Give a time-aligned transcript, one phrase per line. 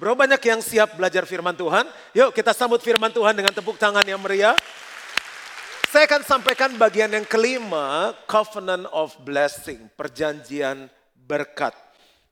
[0.00, 1.84] Bro banyak yang siap belajar firman Tuhan?
[2.16, 4.56] Yuk kita sambut firman Tuhan dengan tepuk tangan yang meriah.
[5.92, 10.88] Saya akan sampaikan bagian yang kelima, Covenant of Blessing, perjanjian
[11.28, 11.76] berkat.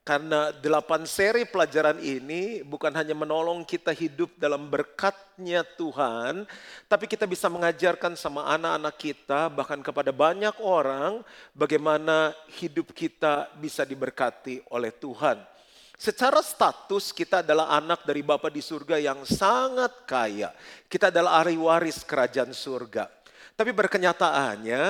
[0.01, 6.49] Karena delapan seri pelajaran ini bukan hanya menolong kita hidup dalam berkatnya Tuhan,
[6.89, 11.21] tapi kita bisa mengajarkan sama anak-anak kita, bahkan kepada banyak orang,
[11.53, 15.58] bagaimana hidup kita bisa diberkati oleh Tuhan.
[15.99, 20.55] Secara status kita adalah anak dari Bapa di surga yang sangat kaya.
[20.87, 23.11] Kita adalah ahli waris kerajaan surga.
[23.59, 24.83] Tapi berkenyataannya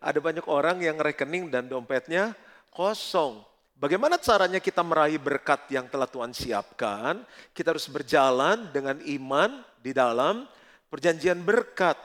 [0.00, 2.32] ada banyak orang yang rekening dan dompetnya
[2.72, 3.44] kosong.
[3.76, 7.20] Bagaimana caranya kita meraih berkat yang telah Tuhan siapkan?
[7.52, 10.48] Kita harus berjalan dengan iman di dalam
[10.88, 12.00] perjanjian berkat.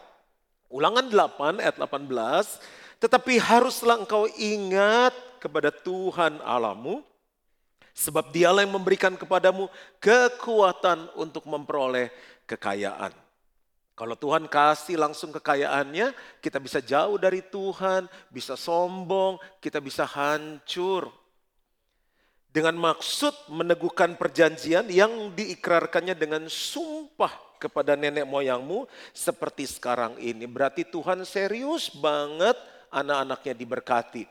[0.67, 7.07] Ulangan 8 ayat 18, tetapi haruslah engkau ingat kepada Tuhan Allahmu
[7.93, 9.67] Sebab dialah yang memberikan kepadamu
[9.99, 12.09] kekuatan untuk memperoleh
[12.47, 13.11] kekayaan.
[13.99, 21.11] Kalau Tuhan kasih langsung kekayaannya, kita bisa jauh dari Tuhan, bisa sombong, kita bisa hancur.
[22.49, 30.47] Dengan maksud meneguhkan perjanjian yang diikrarkannya dengan sumpah kepada nenek moyangmu seperti sekarang ini.
[30.47, 32.55] Berarti Tuhan serius banget
[32.89, 34.23] anak-anaknya diberkati.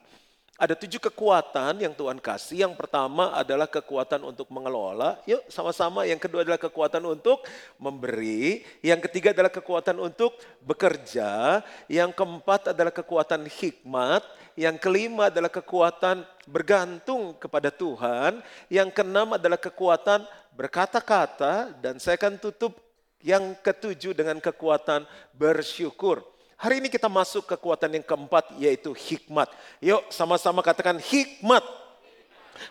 [0.58, 2.66] Ada tujuh kekuatan yang Tuhan kasih.
[2.66, 5.22] Yang pertama adalah kekuatan untuk mengelola.
[5.22, 6.02] Yuk sama-sama.
[6.02, 7.46] Yang kedua adalah kekuatan untuk
[7.78, 8.66] memberi.
[8.82, 10.34] Yang ketiga adalah kekuatan untuk
[10.66, 11.62] bekerja.
[11.86, 14.26] Yang keempat adalah kekuatan hikmat.
[14.58, 18.42] Yang kelima adalah kekuatan bergantung kepada Tuhan.
[18.66, 20.26] Yang keenam adalah kekuatan
[20.58, 21.70] berkata-kata.
[21.78, 22.74] Dan saya akan tutup
[23.22, 25.06] yang ketujuh dengan kekuatan
[25.38, 26.26] bersyukur.
[26.58, 29.46] Hari ini kita masuk kekuatan yang keempat yaitu hikmat.
[29.78, 31.62] Yuk sama-sama katakan hikmat.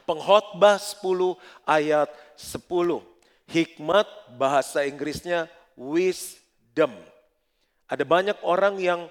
[0.04, 2.68] Pengkhotbah 10 ayat 10.
[3.48, 5.48] Hikmat bahasa Inggrisnya
[5.80, 6.92] wisdom.
[7.88, 9.08] Ada banyak orang yang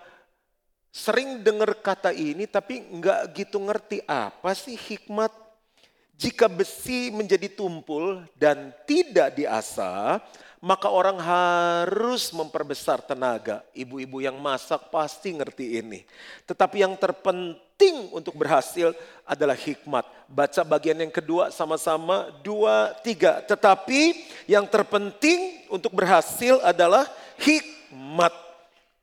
[0.93, 5.33] sering dengar kata ini tapi nggak gitu ngerti apa sih hikmat.
[6.21, 10.21] Jika besi menjadi tumpul dan tidak diasah,
[10.65, 13.61] maka orang harus memperbesar tenaga.
[13.77, 16.01] Ibu-ibu yang masak pasti ngerti ini.
[16.49, 18.97] Tetapi yang terpenting untuk berhasil
[19.29, 20.05] adalah hikmat.
[20.27, 23.45] Baca bagian yang kedua sama-sama, dua, tiga.
[23.45, 27.05] Tetapi yang terpenting untuk berhasil adalah
[27.37, 28.33] hikmat.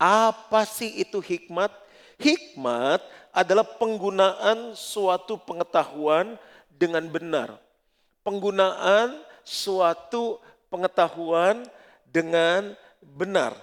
[0.01, 1.69] Apa sih itu hikmat?
[2.17, 3.01] Hikmat
[3.33, 6.37] adalah penggunaan suatu pengetahuan
[6.69, 7.55] dengan benar.
[8.25, 10.39] Penggunaan suatu
[10.73, 11.61] pengetahuan
[12.09, 12.73] dengan
[13.05, 13.53] benar.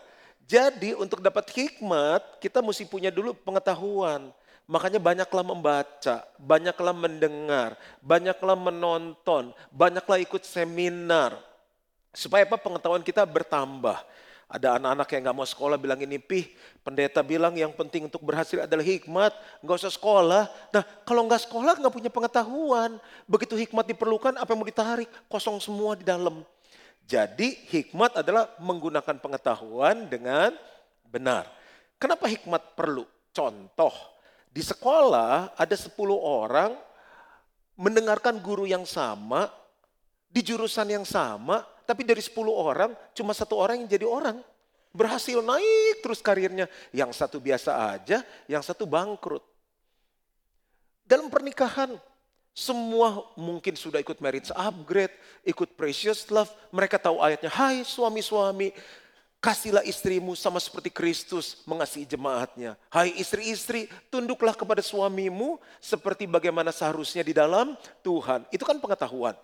[0.46, 4.30] Jadi untuk dapat hikmat kita mesti punya dulu pengetahuan.
[4.70, 11.34] Makanya banyaklah membaca, banyaklah mendengar, banyaklah menonton, banyaklah ikut seminar.
[12.14, 13.98] Supaya apa pengetahuan kita bertambah.
[14.50, 16.50] Ada anak-anak yang gak mau sekolah bilang ini, pih
[16.82, 19.30] pendeta bilang yang penting untuk berhasil adalah hikmat,
[19.62, 20.50] gak usah sekolah.
[20.74, 22.98] Nah kalau gak sekolah gak punya pengetahuan,
[23.30, 26.42] begitu hikmat diperlukan apa yang mau ditarik, kosong semua di dalam.
[27.10, 30.54] Jadi hikmat adalah menggunakan pengetahuan dengan
[31.10, 31.50] benar.
[31.98, 33.02] Kenapa hikmat perlu?
[33.34, 33.90] Contoh,
[34.46, 36.70] di sekolah ada 10 orang
[37.74, 39.50] mendengarkan guru yang sama,
[40.30, 44.38] di jurusan yang sama, tapi dari 10 orang cuma satu orang yang jadi orang.
[44.94, 46.70] Berhasil naik terus karirnya.
[46.94, 49.42] Yang satu biasa aja, yang satu bangkrut.
[51.02, 51.98] Dalam pernikahan,
[52.50, 55.14] semua mungkin sudah ikut marriage upgrade,
[55.46, 56.50] ikut precious love.
[56.74, 58.74] Mereka tahu ayatnya, hai suami-suami,
[59.40, 62.76] kasihlah istrimu sama seperti Kristus mengasihi jemaatnya.
[62.92, 67.72] Hai istri-istri, tunduklah kepada suamimu seperti bagaimana seharusnya di dalam
[68.04, 68.44] Tuhan.
[68.52, 69.34] Itu kan pengetahuan.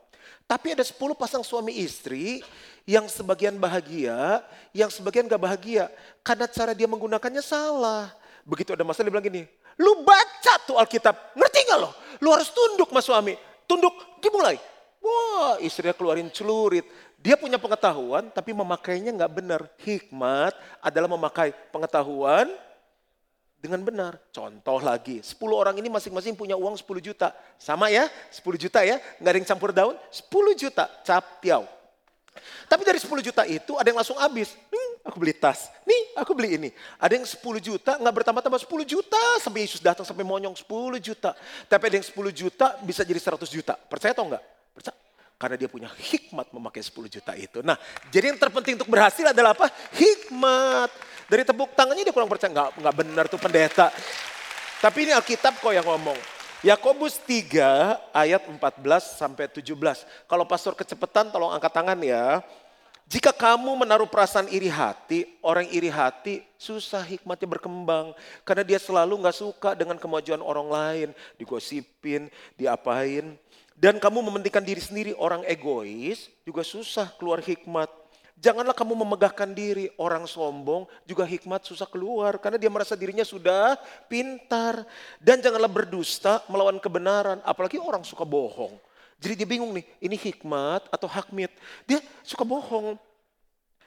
[0.47, 2.43] Tapi ada 10 pasang suami istri
[2.87, 5.91] yang sebagian bahagia, yang sebagian gak bahagia.
[6.22, 8.15] Karena cara dia menggunakannya salah.
[8.47, 9.43] Begitu ada masalah dia bilang gini,
[9.75, 10.25] lu baca
[10.67, 11.91] tuh Alkitab, ngerti gak lo?
[12.23, 13.34] Lu harus tunduk mas suami,
[13.67, 13.93] tunduk
[14.23, 14.57] dimulai.
[15.03, 16.87] Wah istrinya keluarin celurit.
[17.21, 19.60] Dia punya pengetahuan tapi memakainya gak benar.
[19.83, 22.51] Hikmat adalah memakai pengetahuan
[23.66, 24.13] dengan benar.
[24.31, 27.34] Contoh lagi, 10 orang ini masing-masing punya uang 10 juta.
[27.59, 31.66] Sama ya, 10 juta ya, nggak ada yang campur daun, 10 juta cap tiau.
[32.69, 34.54] Tapi dari 10 juta itu ada yang langsung habis.
[34.71, 35.70] Hmm, aku beli tas.
[35.86, 36.70] Nih, aku beli ini.
[36.98, 39.22] Ada yang 10 juta, nggak bertambah-tambah 10 juta.
[39.38, 41.32] Sampai Yesus datang sampai monyong 10 juta.
[41.70, 43.78] Tapi ada yang 10 juta bisa jadi 100 juta.
[43.78, 44.42] Percaya atau enggak?
[44.74, 44.98] Percaya.
[45.36, 47.62] Karena dia punya hikmat memakai 10 juta itu.
[47.62, 47.78] Nah,
[48.10, 49.70] jadi yang terpenting untuk berhasil adalah apa?
[49.94, 50.91] Hikmat.
[51.26, 52.50] Dari tepuk tangannya dia kurang percaya.
[52.50, 53.86] Enggak, enggak benar tuh pendeta.
[54.82, 56.18] Tapi ini Alkitab kok yang ngomong.
[56.64, 58.58] Yakobus 3 ayat 14
[59.20, 59.70] sampai 17.
[60.26, 62.41] Kalau pastor kecepatan tolong angkat tangan ya.
[63.06, 68.10] Jika kamu menaruh perasaan iri hati, orang iri hati susah hikmatnya berkembang.
[68.42, 71.08] Karena dia selalu gak suka dengan kemajuan orang lain.
[71.38, 72.26] Digosipin,
[72.58, 73.38] diapain.
[73.78, 77.86] Dan kamu mementingkan diri sendiri, orang egois juga susah keluar hikmat.
[78.42, 82.42] Janganlah kamu memegahkan diri, orang sombong juga hikmat susah keluar.
[82.42, 83.78] Karena dia merasa dirinya sudah
[84.10, 84.82] pintar.
[85.22, 88.74] Dan janganlah berdusta melawan kebenaran, apalagi orang suka bohong.
[89.16, 91.48] Jadi dia bingung nih, ini hikmat atau hakmit.
[91.89, 93.01] Dia suka bohong.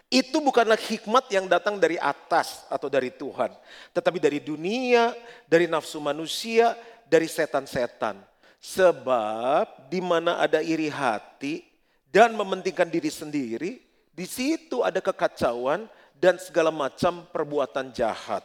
[0.10, 3.54] Itu bukanlah hikmat yang datang dari atas atau dari Tuhan.
[3.94, 5.14] Tetapi dari dunia,
[5.46, 6.74] dari nafsu manusia,
[7.06, 8.18] dari setan-setan.
[8.58, 11.62] Sebab di mana ada iri hati
[12.10, 13.72] dan mementingkan diri sendiri,
[14.10, 15.86] di situ ada kekacauan
[16.18, 18.44] dan segala macam perbuatan jahat.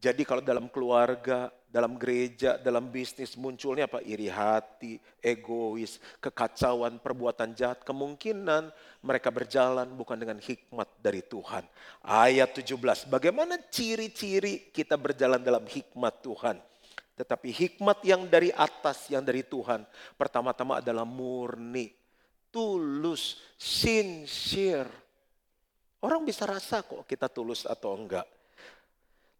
[0.00, 4.00] Jadi kalau dalam keluarga, dalam gereja, dalam bisnis munculnya apa?
[4.00, 7.84] Iri hati, egois, kekacauan, perbuatan jahat.
[7.84, 8.72] Kemungkinan
[9.04, 11.68] mereka berjalan bukan dengan hikmat dari Tuhan.
[12.00, 16.56] Ayat 17, bagaimana ciri-ciri kita berjalan dalam hikmat Tuhan?
[17.20, 19.84] Tetapi hikmat yang dari atas, yang dari Tuhan,
[20.16, 21.92] pertama-tama adalah murni,
[22.48, 24.88] tulus, sincere.
[26.00, 28.24] Orang bisa rasa kok kita tulus atau enggak.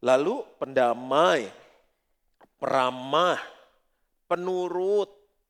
[0.03, 1.47] Lalu pendamai,
[2.59, 3.39] peramah,
[4.27, 5.09] penurut,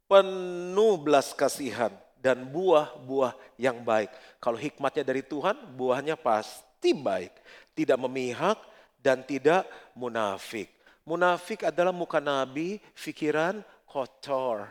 [0.09, 4.13] penuh belas kasihan dan buah-buah yang baik.
[4.39, 7.33] Kalau hikmatnya dari Tuhan, buahnya pasti baik.
[7.75, 8.59] Tidak memihak
[9.01, 9.67] dan tidak
[9.97, 10.69] munafik.
[11.09, 14.69] Munafik adalah muka nabi, pikiran kotor.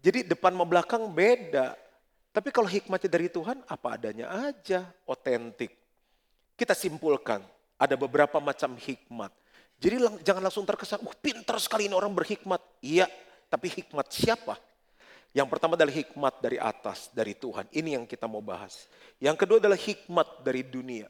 [0.00, 1.76] Jadi depan mau belakang beda.
[2.32, 5.74] Tapi kalau hikmatnya dari Tuhan, apa adanya aja, otentik.
[6.54, 7.42] Kita simpulkan,
[7.74, 9.34] ada beberapa macam hikmat.
[9.78, 12.58] Jadi lang, jangan langsung terkesan, wah pintar sekali ini orang berhikmat.
[12.82, 13.06] Iya,
[13.46, 14.58] tapi hikmat siapa?
[15.30, 17.70] Yang pertama adalah hikmat dari atas, dari Tuhan.
[17.70, 18.90] Ini yang kita mau bahas.
[19.22, 21.06] Yang kedua adalah hikmat dari dunia.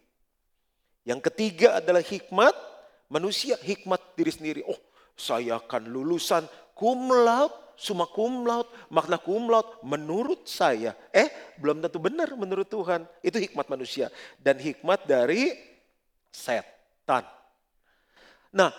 [1.09, 2.53] Yang ketiga adalah hikmat
[3.09, 4.61] manusia, hikmat diri sendiri.
[4.69, 4.77] Oh,
[5.17, 6.45] saya akan lulusan
[6.77, 10.93] cum laude, summa cum laude, makna cum laude menurut saya.
[11.09, 13.09] Eh, belum tentu benar menurut Tuhan.
[13.25, 14.13] Itu hikmat manusia.
[14.37, 15.57] Dan hikmat dari
[16.29, 17.38] setan.
[18.53, 18.73] Nah,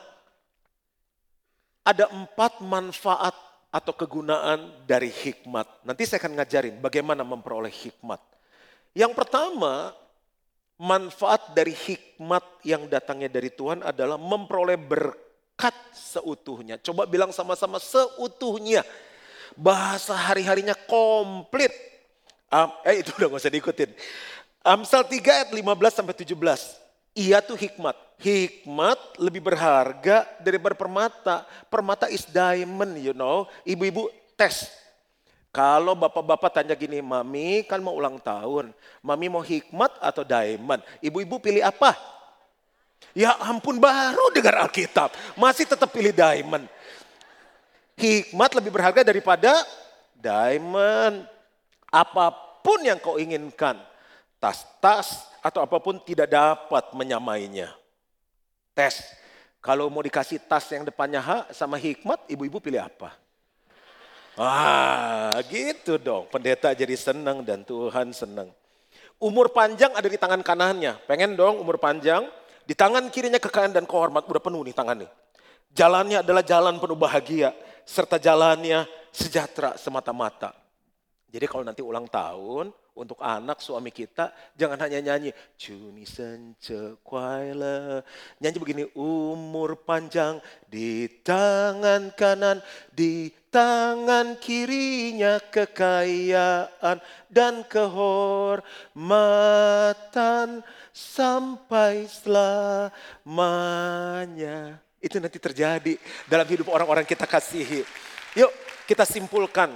[1.85, 3.35] ada empat manfaat
[3.69, 5.85] atau kegunaan dari hikmat.
[5.85, 8.17] Nanti saya akan ngajarin bagaimana memperoleh hikmat.
[8.97, 9.93] Yang pertama,
[10.81, 16.81] manfaat dari hikmat yang datangnya dari Tuhan adalah memperoleh berkat seutuhnya.
[16.81, 18.81] Coba bilang sama-sama seutuhnya.
[19.53, 21.73] Bahasa hari-harinya komplit.
[22.49, 23.93] Um, eh itu udah gak usah diikutin.
[24.65, 25.61] Amsal 3 ayat 15
[25.93, 26.33] sampai 17.
[27.13, 28.08] Ia tuh hikmat.
[28.19, 31.47] Hikmat lebih berharga daripada permata.
[31.71, 33.47] Permata is diamond, you know.
[33.63, 34.67] Ibu-ibu tes.
[35.49, 38.75] Kalau bapak-bapak tanya gini, mami kan mau ulang tahun.
[39.01, 40.83] Mami mau hikmat atau diamond?
[40.99, 41.95] Ibu-ibu pilih apa?
[43.15, 45.15] Ya ampun baru dengar Alkitab.
[45.39, 46.67] Masih tetap pilih diamond.
[47.97, 49.63] Hikmat lebih berharga daripada
[50.13, 51.23] diamond.
[51.89, 52.29] Apa
[52.61, 53.79] pun yang kau inginkan.
[54.37, 57.71] Tas-tas, atau apa pun tidak dapat menyamainya.
[58.79, 59.03] Tes.
[59.59, 63.11] Kalau mau dikasih tas yang depannya H sama hikmat, ibu-ibu pilih apa?
[64.39, 66.31] Ah, gitu dong.
[66.31, 68.47] Pendeta jadi senang dan Tuhan senang.
[69.19, 70.95] Umur panjang ada di tangan kanannya.
[71.03, 72.23] Pengen dong umur panjang.
[72.63, 74.23] Di tangan kirinya kekayaan dan kehormat.
[74.31, 75.11] Udah penuh nih tangannya.
[75.75, 77.51] Jalannya adalah jalan penuh bahagia.
[77.83, 80.55] Serta jalannya sejahtera semata-mata.
[81.27, 88.03] Jadi kalau nanti ulang tahun, untuk anak suami kita jangan hanya nyanyi Cuni sence kuaile.
[88.41, 92.59] Nyanyi begini umur panjang di tangan kanan
[92.91, 98.61] di tangan kirinya kekayaan dan kehormatan
[100.93, 102.91] sampai selamanya.
[104.99, 105.95] Itu nanti terjadi
[106.27, 107.87] dalam hidup orang-orang kita kasihi.
[108.37, 108.51] Yuk
[108.85, 109.71] kita simpulkan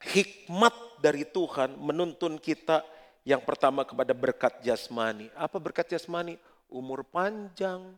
[0.00, 2.82] hikmat dari Tuhan menuntun kita
[3.22, 5.30] yang pertama kepada berkat jasmani.
[5.38, 6.34] Apa berkat jasmani?
[6.66, 7.94] Umur panjang.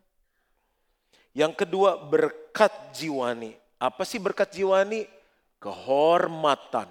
[1.33, 3.57] Yang kedua berkat jiwani.
[3.81, 5.09] Apa sih berkat jiwani?
[5.57, 6.89] Kehormatan.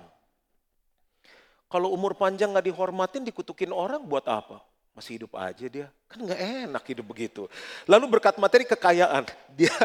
[1.69, 4.63] Kalau umur panjang nggak dihormatin, dikutukin orang buat apa?
[4.97, 5.87] Masih hidup aja dia.
[6.09, 7.45] Kan nggak enak hidup begitu.
[7.85, 9.29] Lalu berkat materi kekayaan.
[9.57, 9.75] Dia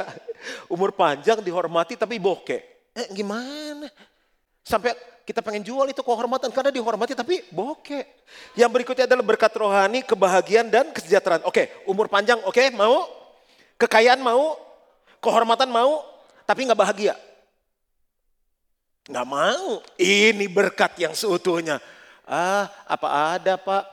[0.73, 2.63] umur panjang dihormati tapi bokeh.
[2.97, 3.93] Eh gimana?
[4.63, 8.03] Sampai kita pengen jual itu kehormatan karena dihormati tapi bokeh.
[8.59, 11.47] Yang berikutnya adalah berkat rohani, kebahagiaan dan kesejahteraan.
[11.47, 13.07] Oke, umur panjang oke, mau?
[13.79, 14.59] Kekayaan mau?
[15.23, 16.13] Kehormatan mau?
[16.47, 17.15] tapi nggak bahagia.
[19.09, 19.83] Nggak mau.
[19.99, 21.81] Ini berkat yang seutuhnya.
[22.27, 23.85] Ah, apa ada pak?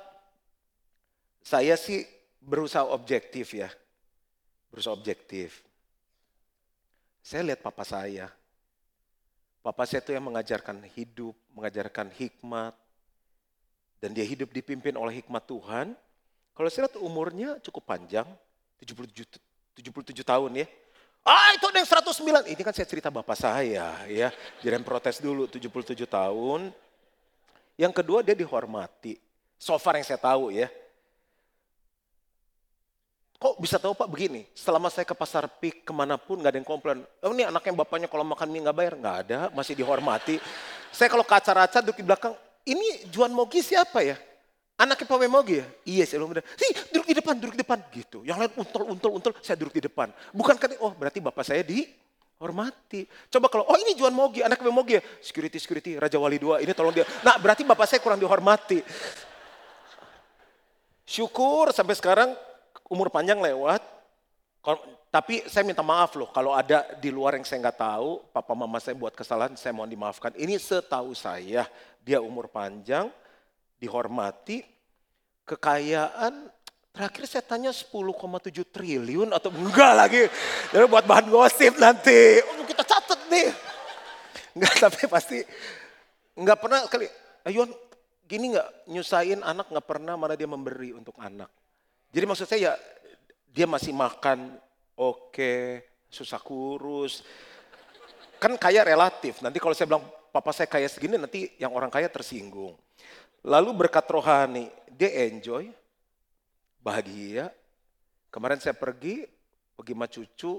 [1.41, 2.05] Saya sih
[2.43, 3.71] berusaha objektif ya.
[4.69, 5.65] Berusaha objektif.
[7.25, 8.29] Saya lihat papa saya.
[9.59, 12.71] Papa saya itu yang mengajarkan hidup, mengajarkan hikmat.
[13.99, 15.91] Dan dia hidup dipimpin oleh hikmat Tuhan.
[16.55, 18.23] Kalau saya lihat umurnya cukup panjang,
[18.79, 19.27] 77,
[19.75, 20.67] 77 tahun ya.
[21.27, 22.47] Ah itu ada yang 109.
[22.55, 24.31] Ini kan saya cerita bapak saya ya.
[24.63, 26.71] Jangan protes dulu 77 tahun.
[27.75, 29.19] Yang kedua dia dihormati.
[29.59, 30.71] So far yang saya tahu ya.
[33.39, 34.43] Kok bisa tahu Pak begini?
[34.51, 37.07] Selama saya ke pasar pik ke mana pun nggak ada yang komplain.
[37.23, 40.35] Oh ini anaknya bapaknya kalau makan mie nggak bayar nggak ada, masih dihormati.
[40.91, 42.35] Saya kalau ke acara-acara duduk di belakang,
[42.67, 44.19] ini Juan Mogi siapa ya?
[44.75, 45.67] Anaknya Pak Mogi ya?
[45.87, 48.27] Iya saya bilang, sih duduk di depan, duduk di depan gitu.
[48.27, 50.11] Yang lain untul, untul, untul, saya duduk di depan.
[50.35, 53.07] Bukan kan, oh berarti bapak saya dihormati.
[53.31, 55.03] Coba kalau, oh ini Juan Mogi, anak Pak Mogi ya?
[55.23, 57.07] Security, security, Raja Wali dua, ini tolong dia.
[57.23, 58.83] Nah berarti bapak saya kurang dihormati.
[61.07, 62.35] Syukur sampai sekarang
[62.89, 63.79] umur panjang lewat,
[65.09, 68.77] tapi saya minta maaf loh kalau ada di luar yang saya nggak tahu, papa mama
[68.77, 70.35] saya buat kesalahan, saya mohon dimaafkan.
[70.35, 71.65] Ini setahu saya,
[72.03, 73.09] dia umur panjang,
[73.79, 74.61] dihormati,
[75.47, 76.51] kekayaan
[76.93, 77.89] terakhir saya tanya 10,7
[78.69, 80.23] triliun atau enggak lagi.
[80.69, 82.43] Jadi buat bahan gosip nanti.
[82.43, 83.49] Oh, kita catat nih.
[84.57, 85.39] Enggak, tapi pasti
[86.35, 87.07] enggak pernah kali.
[87.47, 87.71] Ayuan
[88.29, 91.49] gini enggak nyusahin anak enggak pernah mana dia memberi untuk anak.
[92.09, 92.73] Jadi maksud saya ya
[93.53, 94.57] dia masih makan
[94.97, 97.21] oke, okay, susah kurus.
[98.41, 99.43] Kan kaya relatif.
[99.45, 102.73] Nanti kalau saya bilang papa saya kaya segini nanti yang orang kaya tersinggung.
[103.45, 105.71] Lalu berkat rohani, dia enjoy,
[106.83, 107.53] bahagia.
[108.29, 109.23] Kemarin saya pergi,
[109.73, 110.53] pergi sama cucu,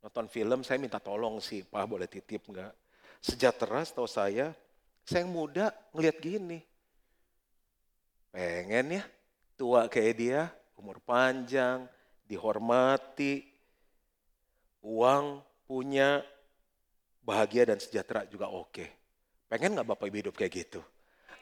[0.00, 2.72] nonton film, saya minta tolong sih, Pak boleh titip enggak?
[3.20, 4.56] Sejahtera setahu saya,
[5.04, 6.58] saya yang muda ngelihat gini.
[8.32, 9.04] Pengen ya,
[9.60, 10.42] tua kayak dia,
[10.80, 11.84] umur panjang,
[12.24, 13.44] dihormati,
[14.80, 16.24] uang punya,
[17.20, 18.88] bahagia dan sejahtera juga oke.
[19.46, 20.80] Pengen nggak Bapak Ibu hidup kayak gitu?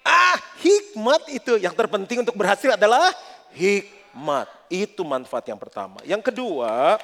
[0.02, 3.14] Ah, hikmat itu yang terpenting untuk berhasil adalah
[3.54, 4.48] hikmat.
[4.68, 6.02] Itu manfaat yang pertama.
[6.02, 6.98] Yang kedua,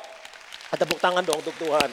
[0.72, 1.92] ada tepuk tangan dong untuk Tuhan.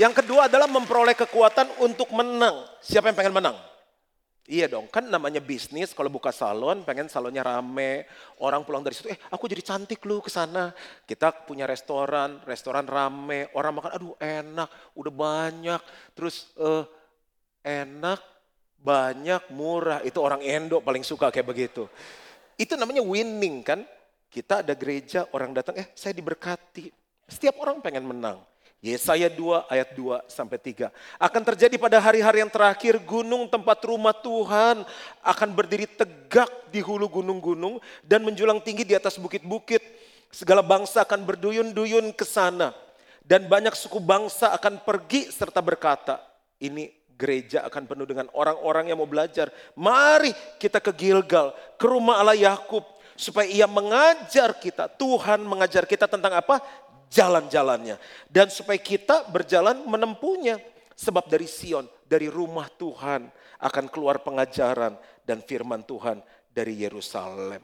[0.00, 2.64] Yang kedua adalah memperoleh kekuatan untuk menang.
[2.80, 3.56] Siapa yang pengen menang?
[4.52, 8.04] Iya dong, kan namanya bisnis kalau buka salon pengen salonnya rame,
[8.36, 10.76] orang pulang dari situ, eh aku jadi cantik lu ke sana.
[11.08, 15.80] Kita punya restoran, restoran rame, orang makan aduh enak, udah banyak,
[16.12, 16.84] terus uh,
[17.64, 18.20] enak,
[18.76, 20.04] banyak, murah.
[20.04, 21.88] Itu orang Indo paling suka kayak begitu.
[22.60, 23.80] Itu namanya winning kan.
[24.28, 26.92] Kita ada gereja, orang datang, eh saya diberkati.
[27.24, 28.44] Setiap orang pengen menang.
[28.82, 30.90] Yesaya 2 ayat 2 sampai 3.
[31.22, 34.82] Akan terjadi pada hari-hari yang terakhir gunung tempat rumah Tuhan
[35.22, 39.78] akan berdiri tegak di hulu gunung-gunung dan menjulang tinggi di atas bukit-bukit.
[40.34, 42.74] Segala bangsa akan berduyun-duyun ke sana
[43.22, 46.18] dan banyak suku bangsa akan pergi serta berkata,
[46.58, 49.46] ini gereja akan penuh dengan orang-orang yang mau belajar.
[49.78, 52.82] Mari kita ke Gilgal, ke rumah Allah Yakub
[53.14, 54.90] supaya ia mengajar kita.
[54.90, 56.58] Tuhan mengajar kita tentang apa?
[57.12, 58.00] Jalan-jalannya.
[58.24, 60.56] Dan supaya kita berjalan menempuhnya.
[60.96, 63.28] Sebab dari Sion, dari rumah Tuhan
[63.60, 66.20] akan keluar pengajaran dan firman Tuhan
[66.52, 67.60] dari Yerusalem.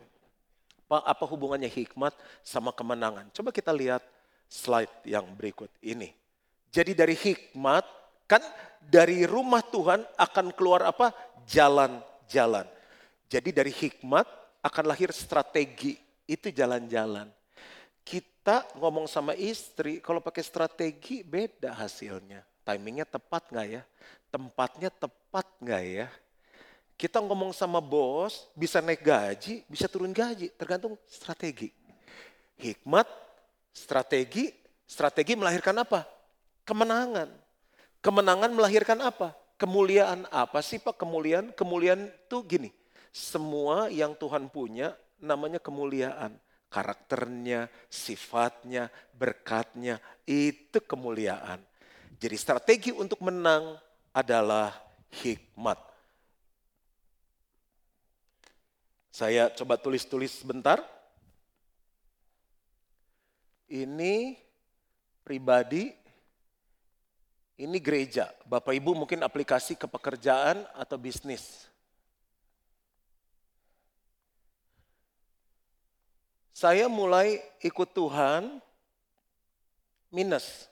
[0.89, 3.29] Pak, apa hubungannya hikmat sama kemenangan?
[3.37, 4.01] Coba kita lihat
[4.49, 6.17] slide yang berikut ini.
[6.73, 7.85] Jadi dari hikmat,
[8.25, 8.41] kan
[8.81, 11.13] dari rumah Tuhan akan keluar apa?
[11.45, 12.65] Jalan-jalan.
[13.29, 14.25] Jadi dari hikmat
[14.65, 17.29] akan lahir strategi, itu jalan-jalan.
[18.09, 22.41] Kita ngomong sama istri, kalau pakai strategi beda hasilnya.
[22.65, 23.83] Timingnya tepat nggak ya?
[24.33, 26.09] Tempatnya tepat nggak ya?
[26.97, 31.69] Kita ngomong sama bos, bisa naik gaji, bisa turun gaji, tergantung strategi.
[32.57, 33.05] Hikmat,
[33.77, 34.57] strategi,
[34.89, 36.09] strategi melahirkan apa?
[36.65, 37.29] Kemenangan.
[38.01, 39.37] Kemenangan melahirkan apa?
[39.61, 41.53] Kemuliaan apa sih Pak kemuliaan?
[41.53, 42.73] Kemuliaan tuh gini,
[43.13, 51.61] semua yang Tuhan punya namanya kemuliaan karakternya, sifatnya, berkatnya, itu kemuliaan.
[52.21, 53.77] Jadi strategi untuk menang
[54.13, 54.73] adalah
[55.25, 55.79] hikmat.
[59.09, 60.79] Saya coba tulis-tulis sebentar.
[63.69, 64.39] Ini
[65.27, 65.93] pribadi,
[67.59, 68.31] ini gereja.
[68.47, 71.67] Bapak Ibu mungkin aplikasi ke pekerjaan atau bisnis.
[76.59, 78.59] Saya mulai ikut Tuhan
[80.11, 80.67] minus.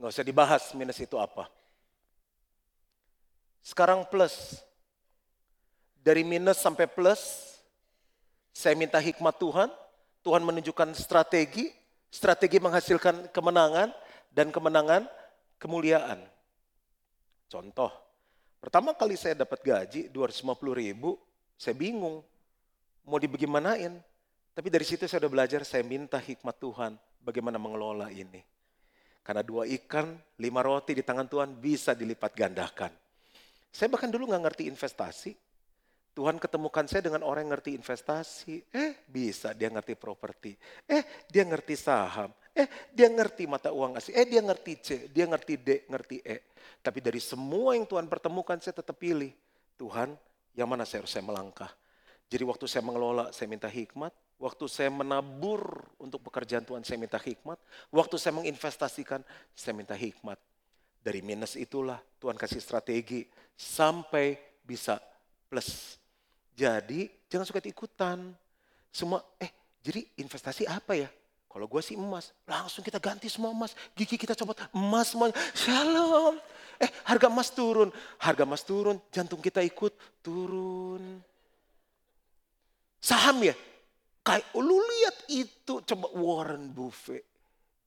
[0.00, 1.52] Nggak usah dibahas minus itu apa.
[3.60, 4.56] Sekarang plus.
[6.00, 7.20] Dari minus sampai plus,
[8.56, 9.68] saya minta hikmat Tuhan.
[10.24, 11.68] Tuhan menunjukkan strategi.
[12.08, 13.92] Strategi menghasilkan kemenangan
[14.32, 15.04] dan kemenangan
[15.60, 16.24] kemuliaan.
[17.52, 17.92] Contoh,
[18.64, 21.20] pertama kali saya dapat gaji 250 ribu,
[21.60, 22.24] saya bingung.
[23.06, 23.94] Mau dibagaimanain.
[24.56, 28.40] Tapi dari situ saya sudah belajar, saya minta hikmat Tuhan bagaimana mengelola ini.
[29.20, 32.94] Karena dua ikan, lima roti di tangan Tuhan bisa dilipat gandakan.
[33.70, 35.34] Saya bahkan dulu nggak ngerti investasi.
[36.16, 38.72] Tuhan ketemukan saya dengan orang yang ngerti investasi.
[38.72, 40.56] Eh, bisa dia ngerti properti.
[40.88, 42.32] Eh, dia ngerti saham.
[42.56, 44.16] Eh, dia ngerti mata uang asing.
[44.16, 46.56] Eh, dia ngerti C, dia ngerti D, ngerti E.
[46.80, 49.28] Tapi dari semua yang Tuhan pertemukan, saya tetap pilih.
[49.76, 50.16] Tuhan,
[50.56, 51.68] yang mana saya harus saya melangkah.
[52.26, 54.10] Jadi waktu saya mengelola, saya minta hikmat.
[54.36, 57.56] Waktu saya menabur untuk pekerjaan Tuhan, saya minta hikmat.
[57.88, 60.36] Waktu saya menginvestasikan, saya minta hikmat.
[61.00, 64.34] Dari minus itulah Tuhan kasih strategi sampai
[64.66, 64.98] bisa
[65.46, 66.02] plus.
[66.52, 68.34] Jadi jangan suka ikutan.
[68.90, 71.06] Semua, eh jadi investasi apa ya?
[71.46, 73.72] Kalau gue sih emas, langsung kita ganti semua emas.
[73.96, 75.32] Gigi kita copot emas semua.
[75.56, 76.36] Shalom.
[76.76, 77.88] Eh harga emas turun.
[78.20, 81.22] Harga emas turun, jantung kita ikut turun.
[83.06, 83.54] Saham ya?
[84.26, 87.22] Kayak lu lihat itu, coba Warren Buffett.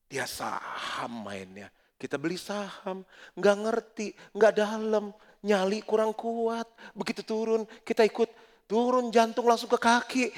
[0.08, 1.68] Dia saham mainnya.
[2.00, 3.04] Kita beli saham,
[3.36, 5.12] nggak ngerti, nggak dalam,
[5.44, 6.64] nyali kurang kuat.
[6.96, 8.32] Begitu turun, kita ikut
[8.64, 10.32] turun jantung langsung ke kaki.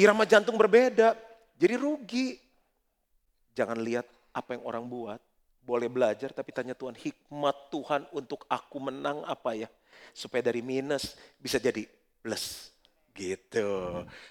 [0.00, 1.12] Irama jantung berbeda,
[1.60, 2.40] jadi rugi.
[3.52, 5.20] Jangan lihat apa yang orang buat.
[5.60, 9.68] Boleh belajar tapi tanya Tuhan hikmat Tuhan untuk aku menang apa ya.
[10.16, 11.84] Supaya dari minus bisa jadi
[12.24, 12.73] plus.
[13.14, 13.70] Gitu.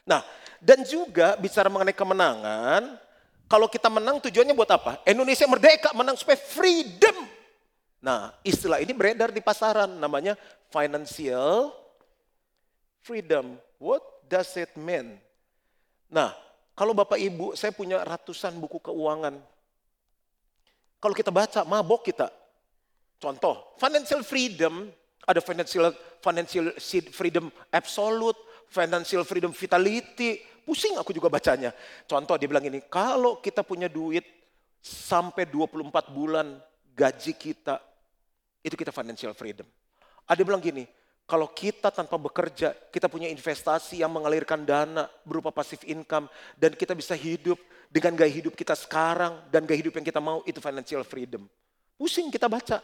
[0.04, 0.22] Nah
[0.60, 3.00] dan juga bicara mengenai kemenangan.
[3.48, 5.00] Kalau kita menang tujuannya buat apa?
[5.08, 7.16] Indonesia merdeka menang supaya freedom.
[8.04, 10.36] Nah istilah ini beredar di pasaran namanya
[10.68, 11.72] financial
[13.00, 13.56] freedom.
[13.80, 15.16] What does it mean?
[16.12, 16.36] Nah
[16.74, 19.38] kalau Bapak Ibu, saya punya ratusan buku keuangan.
[20.98, 22.34] Kalau kita baca, mabok kita.
[23.22, 24.89] Contoh, financial freedom,
[25.24, 25.93] ada financial
[26.24, 26.74] financial
[27.13, 30.39] freedom absolute, financial freedom vitality.
[30.63, 31.76] Pusing aku juga bacanya.
[32.08, 34.23] Contoh dia bilang ini, kalau kita punya duit
[34.80, 36.56] sampai 24 bulan
[36.95, 37.84] gaji kita,
[38.63, 39.67] itu kita financial freedom.
[40.23, 40.88] Ada bilang gini,
[41.23, 46.28] kalau kita tanpa bekerja, kita punya investasi yang mengalirkan dana berupa pasif income
[46.60, 50.43] dan kita bisa hidup dengan gaya hidup kita sekarang dan gaya hidup yang kita mau
[50.43, 51.47] itu financial freedom.
[51.95, 52.84] Pusing kita baca.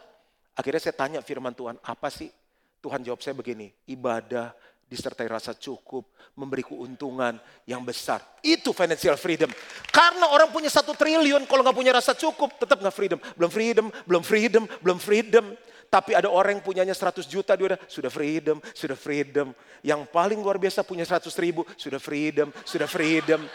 [0.56, 2.32] Akhirnya saya tanya firman Tuhan, apa sih?
[2.80, 4.56] Tuhan jawab saya begini, ibadah
[4.90, 7.38] disertai rasa cukup, memberi keuntungan
[7.70, 8.26] yang besar.
[8.42, 9.54] Itu financial freedom.
[9.94, 13.20] Karena orang punya satu triliun, kalau nggak punya rasa cukup, tetap nggak freedom.
[13.38, 15.46] Belum freedom, belum freedom, belum freedom.
[15.90, 19.54] Tapi ada orang yang punyanya 100 juta, dia udah, sudah freedom, sudah freedom.
[19.86, 23.46] Yang paling luar biasa punya 100 ribu, sudah freedom, sudah freedom.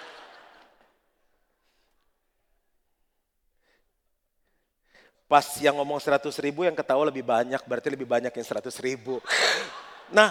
[5.26, 9.18] Pas yang ngomong 100 ribu yang ketawa lebih banyak, berarti lebih banyak yang 100 ribu.
[10.12, 10.30] Nah,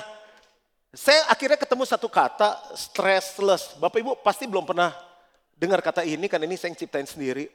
[0.93, 3.73] saya akhirnya ketemu satu kata, stressless.
[3.81, 4.93] Bapak Ibu pasti belum pernah
[5.57, 7.49] dengar kata ini, kan ini saya yang ciptain sendiri.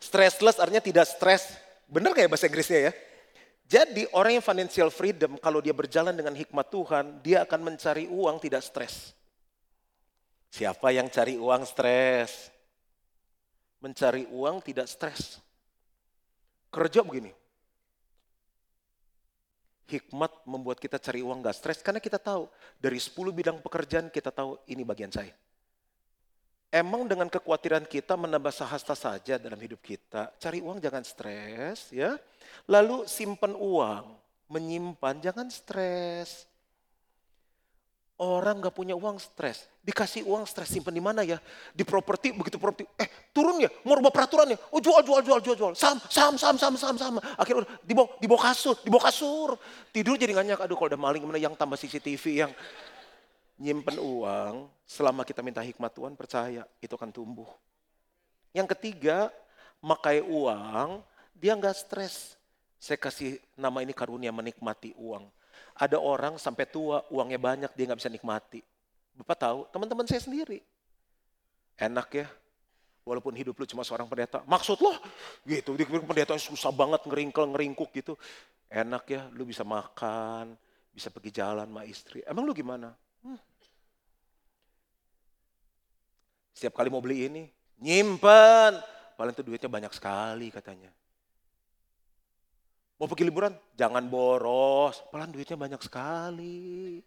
[0.00, 1.60] Stressless artinya tidak stres.
[1.84, 2.92] Benar kayak bahasa Inggrisnya ya?
[3.70, 8.40] Jadi orang yang financial freedom kalau dia berjalan dengan hikmat Tuhan, dia akan mencari uang
[8.40, 9.12] tidak stres.
[10.50, 12.48] Siapa yang cari uang stres?
[13.78, 15.38] Mencari uang tidak stres.
[16.72, 17.30] Kerja begini.
[19.90, 22.46] Hikmat membuat kita cari uang gak stres karena kita tahu
[22.78, 25.34] dari 10 bidang pekerjaan kita tahu ini bagian saya.
[26.70, 32.14] Emang dengan kekhawatiran kita menambah sahasta saja dalam hidup kita, cari uang jangan stres ya.
[32.70, 34.14] Lalu simpan uang,
[34.46, 36.49] menyimpan, jangan stres.
[38.20, 39.64] Orang gak punya uang stres.
[39.80, 41.40] Dikasih uang stres simpan di mana ya?
[41.72, 42.84] Di properti, begitu properti.
[43.00, 44.60] Eh turun ya, mau rubah peraturannya.
[44.68, 45.72] Oh jual, jual, jual, jual, jual.
[45.72, 47.16] Sam, sam, sam, sam, sam, sam.
[47.40, 49.56] Akhirnya dibawa, dibawa kasur, dibawa kasur.
[49.88, 52.52] Tidur jadi nganyak, aduh kalau ada maling mana yang tambah CCTV yang
[53.56, 54.68] nyimpen uang.
[54.84, 57.48] Selama kita minta hikmat Tuhan percaya itu akan tumbuh.
[58.52, 59.32] Yang ketiga,
[59.80, 61.00] makai uang
[61.40, 62.36] dia nggak stres.
[62.76, 65.24] Saya kasih nama ini karunia menikmati uang.
[65.76, 68.60] Ada orang sampai tua uangnya banyak dia nggak bisa nikmati.
[69.16, 70.60] Bapak tahu, teman-teman saya sendiri.
[71.80, 72.26] Enak ya,
[73.04, 74.44] walaupun hidup lu cuma seorang pendeta.
[74.44, 74.92] Maksud lo
[75.48, 78.14] gitu, pendeta susah banget ngeringkel, ngeringkuk gitu.
[78.70, 80.54] Enak ya, lu bisa makan,
[80.94, 82.22] bisa pergi jalan sama istri.
[82.22, 82.94] Emang lu gimana?
[83.24, 83.40] Hmm.
[86.54, 87.42] Setiap kali mau beli ini,
[87.80, 88.78] nyimpen.
[89.16, 90.92] Paling tuh duitnya banyak sekali katanya.
[93.00, 93.56] Mau pergi liburan?
[93.80, 95.00] Jangan boros.
[95.08, 97.00] Pelan duitnya banyak sekali.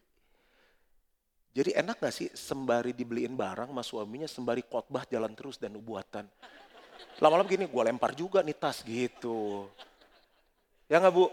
[1.54, 6.26] Jadi enak gak sih sembari dibeliin barang sama suaminya, sembari khotbah jalan terus dan nubuatan.
[7.22, 9.70] Lama-lama gini, gue lempar juga nih tas gitu.
[10.90, 11.30] Ya nggak bu?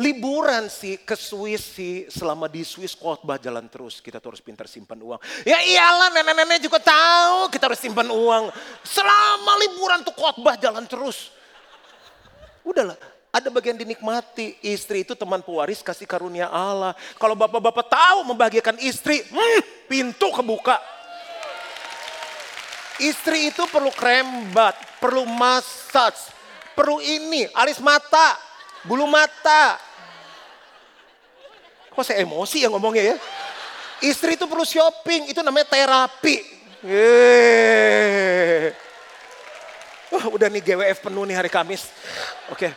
[0.00, 4.00] Liburan sih ke Swiss sih, selama di Swiss khotbah jalan terus.
[4.00, 5.20] Kita tuh harus pintar simpan uang.
[5.44, 8.48] Ya iyalah nenek-nenek juga tahu kita harus simpan uang.
[8.80, 11.28] Selama liburan tuh khotbah jalan terus.
[12.64, 12.96] Udahlah,
[13.28, 14.56] ada bagian dinikmati.
[14.64, 16.96] Istri itu teman pewaris kasih karunia Allah.
[17.20, 20.80] Kalau bapak-bapak tahu membahagiakan istri, hmm, pintu kebuka.
[22.96, 26.32] Istri itu perlu krembat, perlu massage,
[26.72, 28.51] perlu ini, alis mata,
[28.86, 29.78] bulu mata.
[31.92, 33.16] Kok saya emosi ya ngomongnya ya?
[34.02, 36.36] Istri itu perlu shopping, itu namanya terapi.
[40.12, 41.86] Oh, udah nih GWF penuh nih hari Kamis.
[42.50, 42.72] Oke.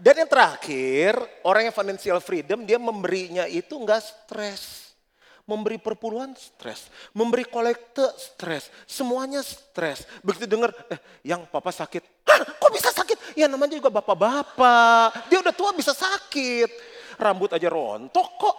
[0.00, 4.88] Dan yang terakhir, orang yang financial freedom, dia memberinya itu enggak stres.
[5.44, 10.06] Memberi perpuluhan stres, memberi kolekte stres, semuanya stres.
[10.22, 12.89] Begitu dengar, eh, yang papa sakit, Hah, kok bisa?
[13.40, 16.68] Ya namanya juga bapak-bapak, dia udah tua bisa sakit.
[17.16, 18.56] Rambut aja rontok kok.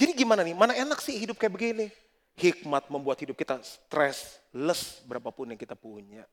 [0.00, 1.92] Jadi gimana nih, mana enak sih hidup kayak begini?
[2.40, 6.24] Hikmat membuat hidup kita stressless berapapun yang kita punya.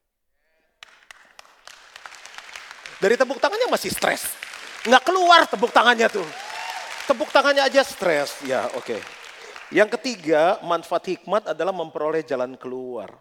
[3.03, 4.31] Dari tepuk tangannya masih stres.
[4.87, 6.27] Nggak keluar tepuk tangannya tuh.
[7.11, 8.39] Tepuk tangannya aja stres.
[8.47, 8.87] Ya oke.
[8.87, 9.01] Okay.
[9.75, 13.11] Yang ketiga, manfaat hikmat adalah memperoleh jalan keluar.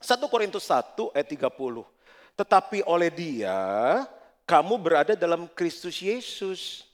[0.00, 1.95] 1 Korintus 1 ayat 30.
[2.36, 3.58] Tetapi oleh dia,
[4.44, 6.84] kamu berada dalam Kristus Yesus.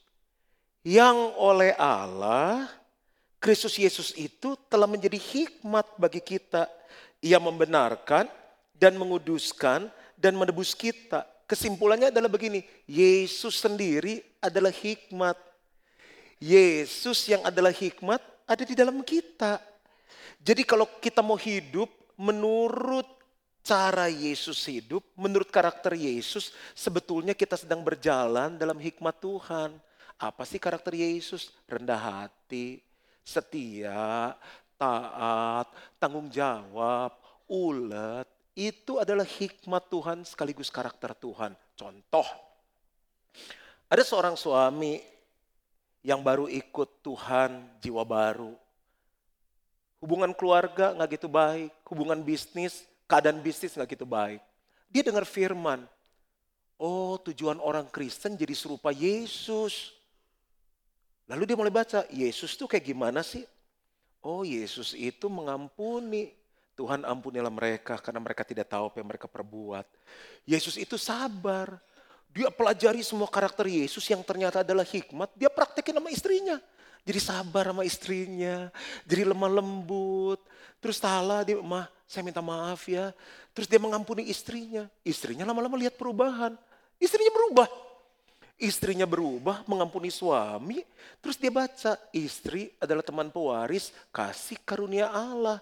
[0.83, 2.67] Yang oleh Allah,
[3.39, 6.67] Kristus Yesus itu telah menjadi hikmat bagi kita.
[7.23, 8.27] Ia membenarkan
[8.75, 9.87] dan menguduskan
[10.19, 15.37] dan menebus kita Kesimpulannya adalah begini, Yesus sendiri adalah hikmat.
[16.41, 18.17] Yesus yang adalah hikmat
[18.49, 19.61] ada di dalam kita.
[20.41, 23.05] Jadi kalau kita mau hidup menurut
[23.63, 29.79] cara Yesus hidup, menurut karakter Yesus, sebetulnya kita sedang berjalan dalam hikmat Tuhan.
[30.19, 31.55] Apa sih karakter Yesus?
[31.65, 32.83] Rendah hati,
[33.23, 34.35] setia,
[34.75, 37.15] taat, tanggung jawab,
[37.47, 41.55] ulet, itu adalah hikmat Tuhan sekaligus karakter Tuhan.
[41.73, 42.27] Contoh,
[43.87, 45.01] ada seorang suami
[46.03, 48.53] yang baru ikut Tuhan jiwa baru.
[50.03, 54.41] Hubungan keluarga nggak gitu baik, hubungan bisnis, keadaan bisnis nggak gitu baik.
[54.93, 55.83] Dia dengar firman,
[56.77, 59.95] oh tujuan orang Kristen jadi serupa Yesus.
[61.25, 63.47] Lalu dia mulai baca, Yesus tuh kayak gimana sih?
[64.23, 66.35] Oh Yesus itu mengampuni,
[66.73, 69.85] Tuhan ampunilah mereka karena mereka tidak tahu apa yang mereka perbuat.
[70.43, 71.77] Yesus itu sabar.
[72.33, 75.29] Dia pelajari semua karakter Yesus yang ternyata adalah hikmat.
[75.37, 76.57] Dia praktekin sama istrinya.
[77.05, 78.73] Jadi sabar sama istrinya.
[79.05, 80.41] Jadi lemah lembut.
[80.81, 83.09] Terus salah dia, mah saya minta maaf ya.
[83.57, 84.85] Terus dia mengampuni istrinya.
[85.01, 86.53] Istrinya lama-lama lihat perubahan.
[87.01, 87.65] Istrinya berubah.
[88.61, 90.85] Istrinya berubah mengampuni suami.
[91.17, 95.57] Terus dia baca, istri adalah teman pewaris kasih karunia Allah.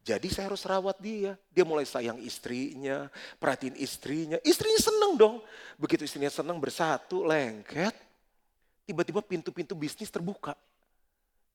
[0.00, 1.36] Jadi saya harus rawat dia.
[1.52, 4.40] Dia mulai sayang istrinya, perhatiin istrinya.
[4.40, 5.36] Istrinya seneng dong.
[5.76, 7.92] Begitu istrinya seneng bersatu, lengket.
[8.88, 10.56] Tiba-tiba pintu-pintu bisnis terbuka.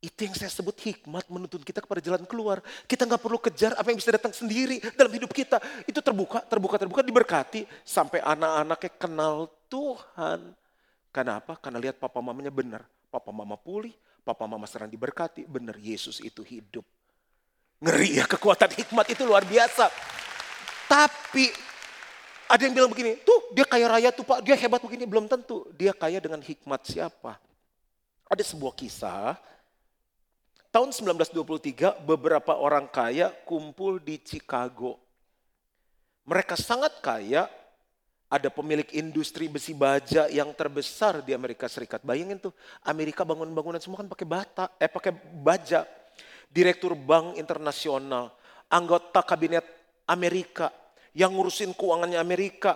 [0.06, 2.62] Itu yang saya sebut hikmat menuntun kita kepada jalan keluar.
[2.86, 5.58] Kita nggak perlu kejar apa yang bisa datang sendiri dalam hidup kita.
[5.90, 7.66] Itu terbuka, terbuka, terbuka, diberkati.
[7.82, 10.54] Sampai anak-anaknya kenal Tuhan.
[11.10, 11.58] Kenapa?
[11.58, 12.86] Karena lihat papa mamanya benar.
[13.10, 15.50] Papa mama pulih, papa mama serang diberkati.
[15.50, 16.86] Benar, Yesus itu hidup.
[17.82, 19.90] Ngeri ya kekuatan hikmat itu luar biasa.
[20.86, 21.50] Tapi
[22.46, 25.10] ada yang bilang begini, tuh dia kaya raya tuh pak, dia hebat begini.
[25.10, 27.42] Belum tentu, dia kaya dengan hikmat siapa.
[28.30, 29.38] Ada sebuah kisah,
[30.76, 35.00] tahun 1923 beberapa orang kaya kumpul di Chicago.
[36.28, 37.48] Mereka sangat kaya,
[38.28, 42.04] ada pemilik industri besi baja yang terbesar di Amerika Serikat.
[42.04, 42.52] Bayangin tuh,
[42.84, 45.88] Amerika bangun-bangunan semua kan pakai bata, eh pakai baja
[46.52, 48.36] direktur bank internasional,
[48.68, 49.64] anggota kabinet
[50.04, 50.76] Amerika,
[51.16, 52.76] yang ngurusin keuangannya Amerika.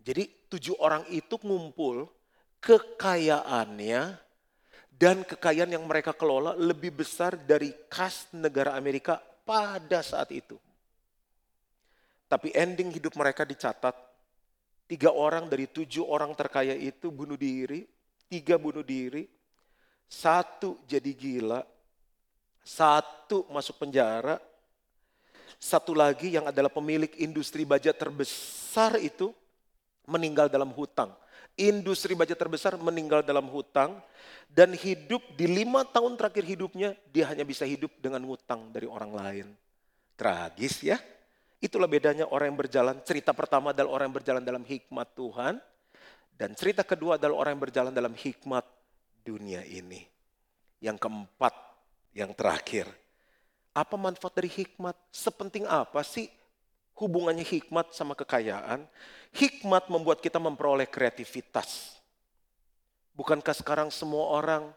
[0.00, 2.08] Jadi tujuh orang itu ngumpul
[2.64, 4.25] kekayaannya
[4.96, 10.56] dan kekayaan yang mereka kelola lebih besar dari kas negara Amerika pada saat itu.
[12.26, 13.94] Tapi ending hidup mereka dicatat,
[14.88, 17.86] tiga orang dari tujuh orang terkaya itu bunuh diri,
[18.26, 19.28] tiga bunuh diri,
[20.08, 21.60] satu jadi gila,
[22.64, 24.40] satu masuk penjara,
[25.56, 29.32] Satu lagi yang adalah pemilik industri baja terbesar itu
[30.04, 31.08] meninggal dalam hutang.
[31.56, 33.96] Industri baja terbesar meninggal dalam hutang
[34.52, 39.12] dan hidup di lima tahun terakhir hidupnya dia hanya bisa hidup dengan hutang dari orang
[39.16, 39.46] lain.
[40.20, 41.00] Tragis ya.
[41.56, 43.00] Itulah bedanya orang yang berjalan.
[43.00, 45.56] Cerita pertama adalah orang yang berjalan dalam hikmat Tuhan.
[46.36, 48.64] Dan cerita kedua adalah orang yang berjalan dalam hikmat
[49.24, 50.04] dunia ini.
[50.84, 51.54] Yang keempat,
[52.12, 52.84] yang terakhir.
[53.72, 54.92] Apa manfaat dari hikmat?
[55.08, 56.28] Sepenting apa sih
[56.96, 58.88] hubungannya hikmat sama kekayaan?
[59.36, 62.00] Hikmat membuat kita memperoleh kreativitas.
[63.12, 64.72] Bukankah sekarang semua orang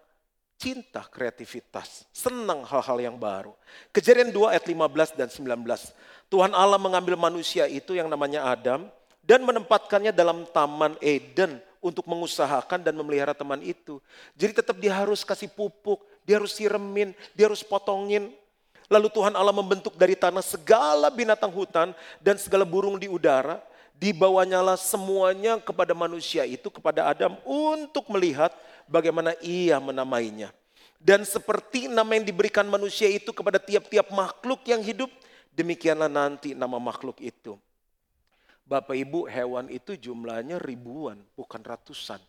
[0.59, 3.55] cinta kreativitas, senang hal-hal yang baru.
[3.95, 5.95] Kejadian 2 ayat 15 dan 19.
[6.27, 8.91] Tuhan Allah mengambil manusia itu yang namanya Adam
[9.23, 14.03] dan menempatkannya dalam taman Eden untuk mengusahakan dan memelihara teman itu.
[14.35, 18.35] Jadi tetap dia harus kasih pupuk, dia harus siremin, dia harus potongin.
[18.89, 23.61] Lalu Tuhan Allah membentuk dari tanah segala binatang hutan dan segala burung di udara.
[23.99, 28.49] Dibawanyalah semuanya kepada manusia itu, kepada Adam untuk melihat
[28.87, 30.49] bagaimana ia menamainya.
[30.97, 35.11] Dan seperti nama yang diberikan manusia itu kepada tiap-tiap makhluk yang hidup,
[35.51, 37.59] demikianlah nanti nama makhluk itu.
[38.63, 42.23] Bapak Ibu hewan itu jumlahnya ribuan, bukan ratusan.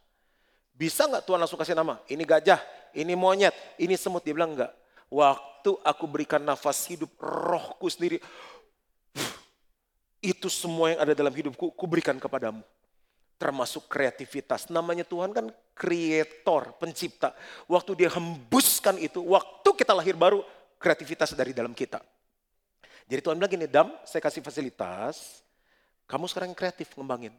[0.75, 2.03] Bisa nggak Tuhan langsung kasih nama?
[2.09, 2.61] Ini gajah,
[2.97, 4.27] ini monyet, ini semut.
[4.27, 4.73] Dia bilang enggak.
[5.11, 8.23] Waktu aku berikan nafas hidup rohku sendiri.
[10.23, 12.63] Itu semua yang ada dalam hidupku, ku berikan kepadamu
[13.41, 14.69] termasuk kreativitas.
[14.69, 17.33] Namanya Tuhan kan kreator, pencipta.
[17.65, 20.45] Waktu dia hembuskan itu, waktu kita lahir baru,
[20.77, 22.05] kreativitas dari dalam kita.
[23.09, 25.41] Jadi Tuhan bilang gini, Dam, saya kasih fasilitas,
[26.05, 27.33] kamu sekarang kreatif ngembangin.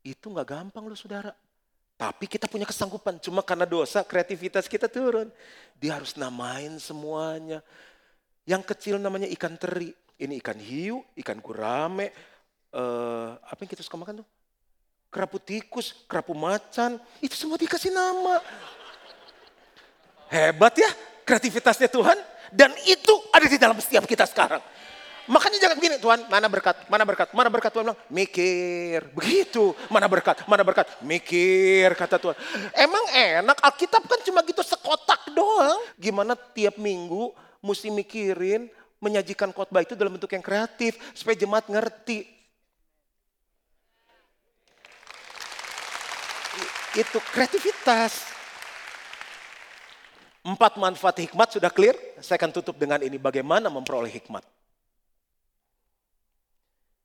[0.00, 1.36] Itu nggak gampang loh saudara.
[1.96, 5.32] Tapi kita punya kesanggupan, cuma karena dosa kreativitas kita turun.
[5.80, 7.64] Dia harus namain semuanya.
[8.44, 12.12] Yang kecil namanya ikan teri, ini ikan hiu, ikan gurame,
[12.76, 14.28] uh, apa yang kita suka makan tuh?
[15.16, 18.42] kerapu tikus, kerapu macan, itu semua dikasih nama.
[20.28, 20.90] Hebat ya
[21.24, 22.18] kreativitasnya Tuhan.
[22.52, 24.60] Dan itu ada di dalam setiap kita sekarang.
[25.26, 29.00] Makanya jangan begini, Tuhan, mana berkat, mana berkat, mana berkat Tuhan bilang, mikir.
[29.10, 32.36] Begitu, mana berkat, mana berkat, mikir kata Tuhan.
[32.70, 35.82] Emang enak, Alkitab kan cuma gitu sekotak doang.
[35.98, 38.70] Gimana tiap minggu mesti mikirin
[39.02, 42.24] menyajikan khotbah itu dalam bentuk yang kreatif supaya jemaat ngerti
[46.96, 48.24] itu kreativitas.
[50.46, 51.98] Empat manfaat hikmat sudah clear.
[52.22, 54.55] Saya akan tutup dengan ini bagaimana memperoleh hikmat.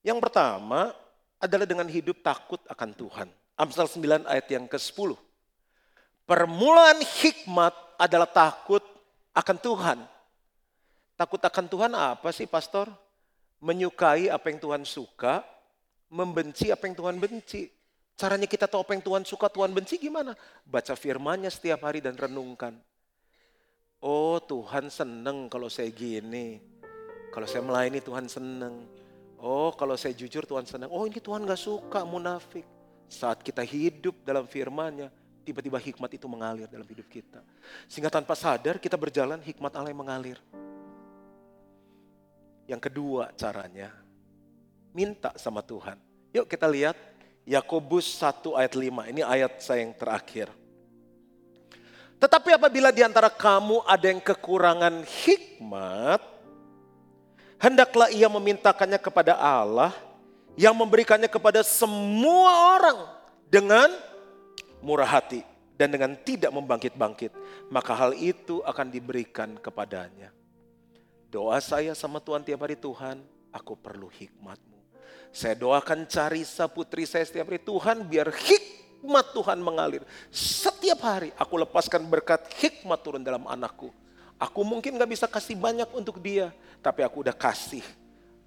[0.02, 0.94] Yang pertama
[1.38, 3.28] adalah dengan hidup takut akan Tuhan.
[3.58, 5.14] Amsal 9 ayat yang ke-10.
[6.26, 8.82] Permulaan hikmat adalah takut
[9.38, 10.00] akan Tuhan.
[11.14, 12.90] Takut akan Tuhan apa sih pastor?
[13.62, 15.46] Menyukai apa yang Tuhan suka,
[16.10, 17.70] membenci apa yang Tuhan benci.
[18.18, 20.34] Caranya kita tahu apa yang Tuhan suka, Tuhan benci gimana?
[20.66, 22.74] Baca firmannya setiap hari dan renungkan.
[24.02, 26.58] Oh Tuhan seneng kalau saya gini.
[27.30, 29.01] Kalau saya melayani Tuhan seneng.
[29.42, 30.94] Oh kalau saya jujur Tuhan seneng.
[30.94, 32.62] Oh ini Tuhan gak suka munafik.
[33.10, 35.10] Saat kita hidup dalam firmannya,
[35.42, 37.42] tiba-tiba hikmat itu mengalir dalam hidup kita.
[37.90, 40.38] Sehingga tanpa sadar kita berjalan hikmat Allah yang mengalir.
[42.70, 43.92] Yang kedua caranya,
[44.94, 45.98] minta sama Tuhan.
[46.32, 46.96] Yuk kita lihat
[47.44, 49.12] Yakobus 1 ayat 5.
[49.12, 50.48] Ini ayat saya yang terakhir.
[52.22, 56.31] Tetapi apabila di antara kamu ada yang kekurangan hikmat,
[57.62, 59.94] hendaklah ia memintakannya kepada Allah
[60.58, 62.98] yang memberikannya kepada semua orang
[63.48, 63.88] dengan
[64.82, 65.46] murah hati
[65.78, 67.32] dan dengan tidak membangkit-bangkit,
[67.70, 70.34] maka hal itu akan diberikan kepadanya.
[71.32, 73.24] Doa saya sama Tuhan tiap hari, Tuhan,
[73.56, 74.60] aku perlu hikmat.
[75.32, 77.64] Saya doakan Carisa putri saya setiap hari.
[77.64, 80.04] Tuhan biar hikmat Tuhan mengalir.
[80.28, 83.96] Setiap hari aku lepaskan berkat hikmat turun dalam anakku.
[84.42, 86.50] Aku mungkin gak bisa kasih banyak untuk dia.
[86.82, 87.86] Tapi aku udah kasih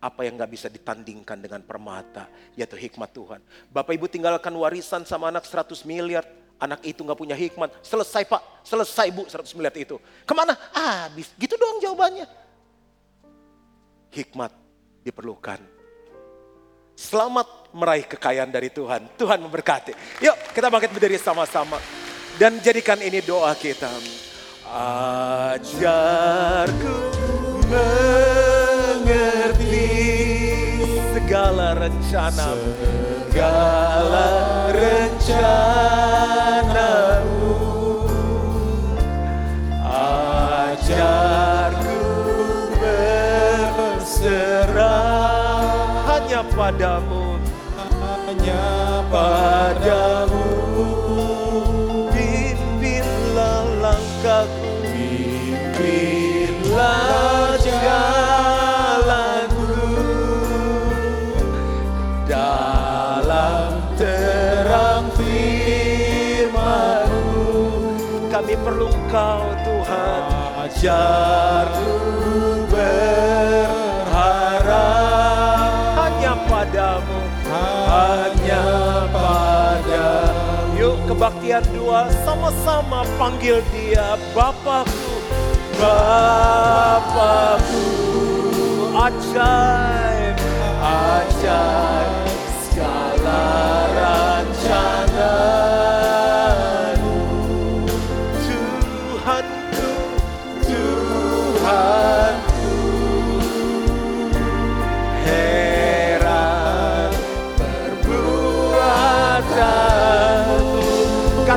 [0.02, 2.26] apa yang gak bisa ditandingkan dengan permata.
[2.58, 3.38] Yaitu hikmat Tuhan.
[3.70, 6.26] Bapak ibu tinggalkan warisan sama anak 100 miliar.
[6.58, 7.70] Anak itu gak punya hikmat.
[7.86, 10.02] Selesai pak, selesai bu 100 miliar itu.
[10.26, 10.58] Ke mana?
[10.74, 11.30] Habis.
[11.38, 12.26] Gitu doang jawabannya.
[14.10, 14.50] Hikmat
[15.06, 15.74] diperlukan
[16.94, 19.10] Selamat meraih kekayaan dari Tuhan.
[19.18, 20.22] Tuhan memberkati.
[20.22, 21.82] Yuk kita bangkit berdiri sama-sama.
[22.38, 23.90] Dan jadikan ini doa kita.
[24.72, 25.76] Ajarku
[27.68, 29.60] mengerti
[31.12, 32.56] segala rencana.
[33.28, 34.24] Segala
[34.72, 36.24] rencanamu.
[39.84, 42.00] Ajarku
[42.80, 44.64] bersama
[46.54, 47.34] padamu,
[48.28, 48.62] hanya
[49.10, 50.33] padamu
[70.84, 71.96] ajarku
[72.68, 74.04] berharap
[75.96, 78.64] Hanya padamu, hanya
[79.08, 80.76] padamu.
[80.76, 82.12] Yuk kebaktian dua.
[82.28, 85.24] Sama-sama panggil dia Bapakku,
[85.80, 87.80] Bapakku.
[88.92, 90.36] Ajaib,
[90.84, 92.28] ajaib
[92.68, 93.40] segala
[93.96, 96.03] rancangan-Mu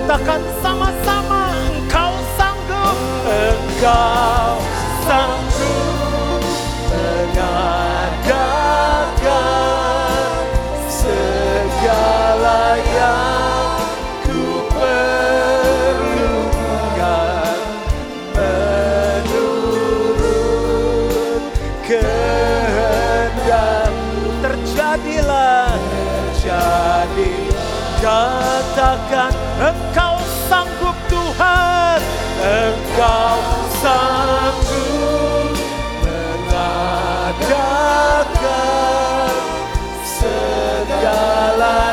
[0.07, 2.95] katakan sama-sama Engkau sanggup,
[3.27, 4.55] Engkau
[5.03, 6.39] sanggup
[6.87, 7.91] mengadakan
[10.87, 13.83] segala yang
[24.39, 25.75] terjadilah
[26.39, 27.35] jadi
[27.97, 29.36] Katakan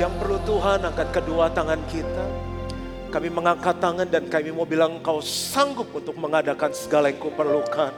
[0.00, 2.24] Yang perlu Tuhan angkat kedua tangan kita.
[3.12, 7.92] Kami mengangkat tangan dan kami mau bilang engkau sanggup untuk mengadakan segala yang kau perlukan.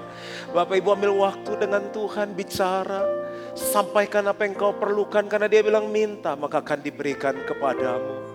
[0.50, 3.06] Bapak Ibu ambil waktu dengan Tuhan bicara.
[3.54, 8.26] Sampaikan apa yang kau perlukan karena dia bilang minta maka akan diberikan kepadamu.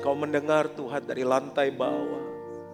[0.00, 2.24] Engkau mendengar Tuhan dari lantai bawah,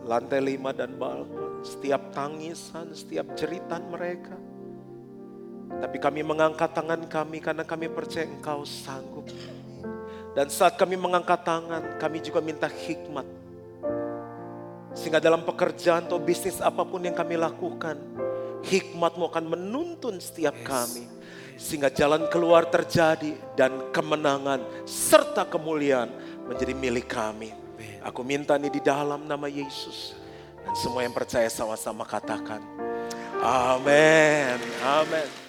[0.07, 4.39] lantai lima dan balkon, setiap tangisan, setiap jeritan mereka.
[5.67, 9.27] Tapi kami mengangkat tangan kami karena kami percaya Engkau sanggup.
[10.33, 13.27] Dan saat kami mengangkat tangan, kami juga minta hikmat.
[14.97, 17.99] Sehingga dalam pekerjaan atau bisnis apa pun yang kami lakukan,
[18.65, 21.05] hikmatmu akan menuntun setiap kami.
[21.57, 26.13] Sehingga jalan keluar terjadi dan kemenangan serta kemuliaan
[26.47, 27.66] menjadi milik kami.
[28.07, 30.15] Aku minta ini di dalam nama Yesus.
[30.63, 32.63] Dan semua yang percaya sama-sama katakan.
[33.43, 34.59] Amin.
[34.83, 35.46] Amin.